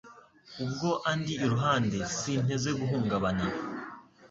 [0.63, 3.45] ubwo andi iruhande sinteze guhungabana